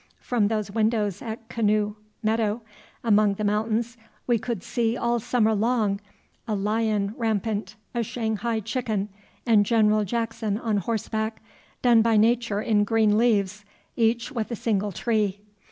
From 0.19 0.47
those 0.47 0.71
windows 0.71 1.21
at 1.21 1.47
Canoe 1.47 1.95
Meadow, 2.23 2.63
among 3.03 3.35
the 3.35 3.43
mountains, 3.43 3.97
we 4.25 4.39
could 4.39 4.63
see 4.63 4.97
all 4.97 5.19
summer 5.19 5.53
long 5.53 6.01
a 6.47 6.55
lion 6.55 7.13
rampant, 7.19 7.75
a 7.93 8.01
Shanghai 8.01 8.61
chicken, 8.61 9.09
and 9.45 9.63
General 9.63 10.03
Jackson 10.03 10.57
on 10.57 10.77
horseback, 10.77 11.39
done 11.83 12.01
by 12.01 12.17
Nature 12.17 12.63
in 12.63 12.83
green 12.83 13.15
leaves, 13.15 13.63
each 13.95 14.31
with 14.31 14.49
a 14.49 14.55
single 14.55 14.91
tree. 14.91 15.39